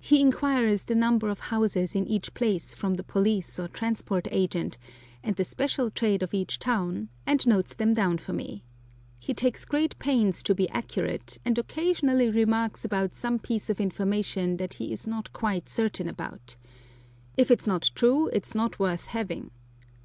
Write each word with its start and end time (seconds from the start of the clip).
He 0.00 0.20
inquires 0.20 0.86
the 0.86 0.96
number 0.96 1.28
of 1.28 1.38
houses 1.38 1.94
in 1.94 2.04
each 2.08 2.34
place 2.34 2.74
from 2.74 2.94
the 2.94 3.04
police 3.04 3.60
or 3.60 3.68
Transport 3.68 4.26
Agent, 4.32 4.76
and 5.22 5.36
the 5.36 5.44
special 5.44 5.88
trade 5.88 6.24
of 6.24 6.34
each 6.34 6.58
town, 6.58 7.10
and 7.24 7.46
notes 7.46 7.76
them 7.76 7.92
down 7.92 8.18
for 8.18 8.32
me. 8.32 8.64
He 9.20 9.34
takes 9.34 9.64
great 9.64 9.96
pains 10.00 10.42
to 10.42 10.52
be 10.56 10.68
accurate, 10.70 11.38
and 11.44 11.56
occasionally 11.58 12.28
remarks 12.28 12.84
about 12.84 13.14
some 13.14 13.38
piece 13.38 13.70
of 13.70 13.80
information 13.80 14.56
that 14.56 14.74
he 14.74 14.92
is 14.92 15.06
not 15.06 15.32
quite 15.32 15.68
certain 15.68 16.08
about, 16.08 16.56
"If 17.36 17.52
it's 17.52 17.68
not 17.68 17.92
true, 17.94 18.26
it's 18.32 18.52
not 18.52 18.80
worth 18.80 19.04
having." 19.04 19.52